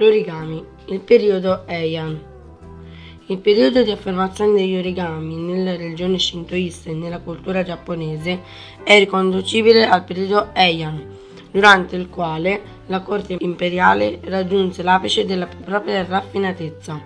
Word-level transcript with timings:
L'origami, 0.00 0.64
il 0.86 1.00
periodo 1.00 1.64
Heian. 1.66 2.18
Il 3.26 3.36
periodo 3.36 3.82
di 3.82 3.90
affermazione 3.90 4.54
degli 4.54 4.78
origami 4.78 5.36
nella 5.36 5.76
religione 5.76 6.18
shintoista 6.18 6.88
e 6.88 6.94
nella 6.94 7.18
cultura 7.18 7.62
giapponese 7.62 8.40
è 8.82 8.98
riconducibile 8.98 9.86
al 9.86 10.04
periodo 10.04 10.54
Heian, 10.54 11.06
durante 11.50 11.96
il 11.96 12.08
quale 12.08 12.62
la 12.86 13.02
corte 13.02 13.36
imperiale 13.40 14.20
raggiunse 14.24 14.82
l'apice 14.82 15.26
della 15.26 15.46
propria 15.46 16.02
raffinatezza. 16.02 16.98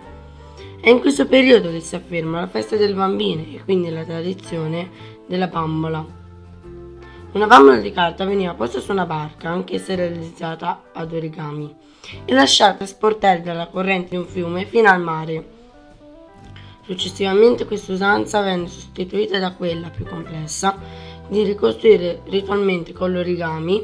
È 0.80 0.88
in 0.88 1.00
questo 1.00 1.26
periodo 1.26 1.72
che 1.72 1.80
si 1.80 1.96
afferma 1.96 2.38
la 2.38 2.46
festa 2.46 2.76
del 2.76 2.94
bambino 2.94 3.42
e 3.42 3.60
quindi 3.64 3.90
la 3.90 4.04
tradizione 4.04 4.88
della 5.26 5.48
bambola. 5.48 6.22
Una 7.34 7.48
bambola 7.48 7.78
di 7.78 7.90
carta 7.90 8.24
veniva 8.24 8.54
posta 8.54 8.78
su 8.78 8.92
una 8.92 9.06
barca, 9.06 9.48
anch'essa 9.48 9.96
realizzata 9.96 10.84
ad 10.92 11.12
origami, 11.12 11.74
e 12.24 12.32
lasciata 12.32 12.86
sportare 12.86 13.42
dalla 13.42 13.66
corrente 13.66 14.10
di 14.10 14.16
un 14.18 14.24
fiume 14.24 14.64
fino 14.66 14.88
al 14.88 15.00
mare. 15.00 15.44
Successivamente 16.82 17.64
questa 17.64 17.90
usanza 17.90 18.40
venne 18.40 18.68
sostituita 18.68 19.40
da 19.40 19.52
quella 19.52 19.90
più 19.90 20.06
complessa 20.06 20.78
di 21.26 21.42
ricostruire 21.42 22.20
ritualmente 22.26 22.92
con 22.92 23.10
l'origami 23.10 23.82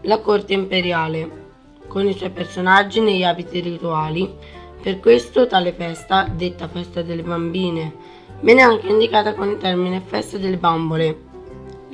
la 0.00 0.18
corte 0.20 0.54
imperiale 0.54 1.40
con 1.88 2.08
i 2.08 2.14
suoi 2.14 2.30
personaggi 2.30 3.00
negli 3.00 3.22
abiti 3.22 3.60
rituali. 3.60 4.34
Per 4.80 4.98
questo 4.98 5.46
tale 5.46 5.74
festa, 5.74 6.26
detta 6.26 6.68
festa 6.68 7.02
delle 7.02 7.22
bambine, 7.22 7.94
viene 8.40 8.62
anche 8.62 8.86
indicata 8.86 9.34
con 9.34 9.50
il 9.50 9.58
termine 9.58 10.00
festa 10.00 10.38
delle 10.38 10.56
bambole. 10.56 11.31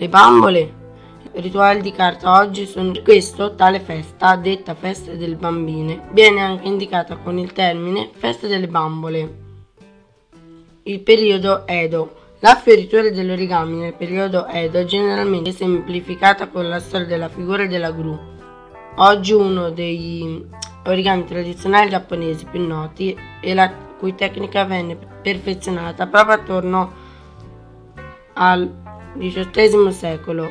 Le 0.01 0.09
bambole 0.09 0.75
rituali 1.33 1.81
di 1.81 1.91
carta 1.91 2.39
oggi 2.39 2.67
sono 2.67 2.93
questo 3.03 3.57
tale 3.57 3.81
festa, 3.81 4.37
detta 4.37 4.77
festa 4.77 5.13
delle 5.15 5.35
bambine, 5.35 6.09
viene 6.13 6.41
anche 6.41 6.69
indicata 6.69 7.17
con 7.17 7.37
il 7.37 7.53
termine 7.53 8.09
festa 8.15 8.47
delle 8.47 8.69
bambole. 8.69 9.39
Il 10.85 11.01
periodo 11.01 11.67
Edo. 11.67 12.15
La 12.39 12.55
fioritura 12.55 13.11
dell'origami 13.11 13.75
nel 13.75 13.95
periodo 13.95 14.47
Edo 14.47 14.79
è 14.79 14.85
generalmente 14.85 15.51
semplificata 15.51 16.47
con 16.47 16.69
la 16.69 16.79
storia 16.79 17.07
della 17.07 17.29
figura 17.29 17.67
della 17.67 17.91
gru. 17.91 18.17
Oggi 18.99 19.33
uno 19.33 19.71
degli 19.71 20.47
origami 20.87 21.25
tradizionali 21.25 21.91
giapponesi 21.91 22.45
più 22.45 22.65
noti 22.65 23.19
e 23.41 23.53
la 23.53 23.69
cui 23.99 24.15
tecnica 24.15 24.65
venne 24.65 24.97
perfezionata 24.97 26.07
proprio 26.07 26.37
attorno 26.37 26.93
al 28.35 28.87
XVIII 29.19 29.93
secolo 29.93 30.51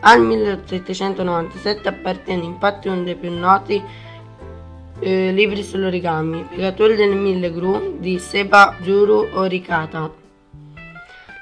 al 0.00 0.20
1797 0.20 1.88
appartiene 1.88 2.44
infatti 2.44 2.88
uno 2.88 3.02
dei 3.02 3.16
più 3.16 3.32
noti 3.32 3.82
eh, 4.98 5.32
libri 5.32 5.62
sull'origami, 5.62 6.46
Piegatori 6.50 6.94
del 6.94 7.16
Mille 7.16 7.52
Gru 7.52 7.96
di 7.98 8.18
Seba 8.18 8.76
Juru 8.80 9.28
Orikata. 9.32 10.24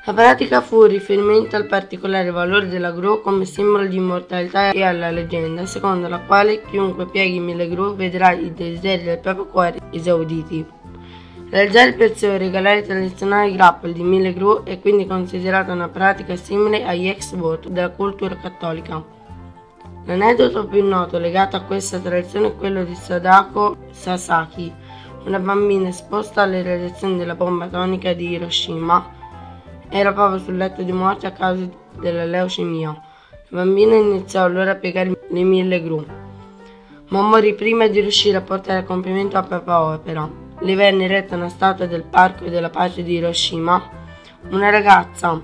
La 0.07 0.13
pratica 0.13 0.61
fu 0.61 0.81
un 0.81 0.89
riferimento 0.89 1.57
al 1.57 1.67
particolare 1.67 2.31
valore 2.31 2.69
della 2.69 2.91
gru 2.91 3.23
come 3.23 3.47
simbolo 3.47 3.87
di 3.87 3.97
immortalità 3.97 4.71
e 4.71 4.83
alla 4.83 5.11
leggenda, 5.11 5.65
secondo 5.65 6.09
la 6.09 6.19
quale 6.19 6.63
chiunque 6.63 7.07
pieghi 7.07 7.39
mille 7.39 7.69
gru 7.69 7.95
vedrà 7.95 8.33
i 8.33 8.53
desideri 8.53 9.05
del 9.05 9.19
proprio 9.19 9.47
cuore 9.47 9.79
esauditi. 9.91 10.84
Realizzare 11.55 11.91
il 11.91 11.95
pezzo 11.95 12.27
e 12.27 12.37
regalare 12.37 12.81
i 12.81 12.83
tradizionali 12.83 13.53
grappoli 13.53 13.93
di 13.93 14.03
mille 14.03 14.33
gru 14.33 14.65
è 14.65 14.81
quindi 14.81 15.07
considerata 15.07 15.71
una 15.71 15.89
pratica 15.89 16.35
simile 16.35 16.85
agli 16.85 17.07
ex 17.07 17.33
voto 17.37 17.69
della 17.69 17.91
cultura 17.91 18.35
cattolica. 18.35 19.01
L'aneddoto 20.07 20.67
più 20.67 20.85
noto 20.85 21.17
legato 21.17 21.55
a 21.55 21.61
questa 21.61 22.01
tradizione 22.01 22.49
è 22.49 22.57
quello 22.57 22.83
di 22.83 22.97
Sadako 22.97 23.77
Sasaki, 23.93 24.75
una 25.27 25.39
bambina 25.39 25.91
esposta 25.91 26.43
alle 26.43 26.61
radiazioni 26.61 27.19
della 27.19 27.37
bomba 27.37 27.67
atomica 27.67 28.13
di 28.15 28.31
Hiroshima. 28.31 29.13
Era 29.89 30.13
proprio 30.13 30.41
sul 30.41 30.57
letto 30.57 30.83
di 30.83 30.91
morte 30.91 31.29
a 31.29 31.31
causa 31.31 31.69
della 32.01 32.25
leucemia. 32.25 33.01
La 33.51 33.59
bambina 33.59 33.95
iniziò 33.95 34.43
allora 34.43 34.73
a 34.73 34.75
piegare 34.75 35.21
le 35.31 35.43
mille 35.45 35.81
gru, 35.81 36.05
ma 37.11 37.21
morì 37.21 37.55
prima 37.55 37.87
di 37.87 38.01
riuscire 38.01 38.39
a 38.39 38.43
portare 38.43 38.81
a 38.81 38.85
compimento 38.85 39.37
la 39.37 39.45
propria 39.45 39.81
opera 39.83 40.43
le 40.61 40.75
venne 40.75 41.05
eretta 41.05 41.37
una 41.37 41.49
statua 41.49 41.87
del 41.87 42.05
Parco 42.05 42.45
della 42.49 42.71
Pace 42.71 43.03
di 43.03 43.15
Hiroshima, 43.15 43.91
una 44.51 44.71
ragazza 44.71 45.41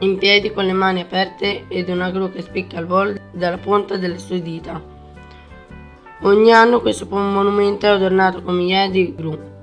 in 0.00 0.18
piedi 0.18 0.52
con 0.52 0.66
le 0.66 0.72
mani 0.72 1.00
aperte 1.00 1.64
ed 1.68 1.88
una 1.88 2.10
gru 2.10 2.30
che 2.30 2.42
spicca 2.42 2.78
al 2.78 2.86
volo 2.86 3.14
dalla 3.32 3.58
punta 3.58 3.96
delle 3.96 4.18
sue 4.18 4.42
dita. 4.42 4.94
Ogni 6.22 6.52
anno 6.52 6.80
questo 6.80 7.06
monumento 7.08 7.86
è 7.86 7.90
adornato 7.90 8.42
con 8.42 8.56
migliaia 8.56 8.90
di 8.90 9.14
gru. 9.14 9.55